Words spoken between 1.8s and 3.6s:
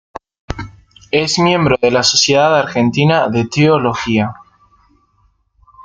la Sociedad Argentina de